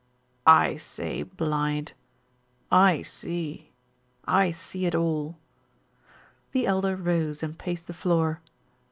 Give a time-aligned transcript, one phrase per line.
[0.47, 1.93] "I say blind.
[2.71, 3.71] I see.
[4.25, 5.37] I see it all."
[6.53, 8.41] The Elder rose and paced the floor.